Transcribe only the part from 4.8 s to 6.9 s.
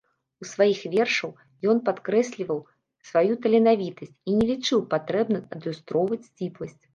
патрэбным адлюстроўваць сціпласць.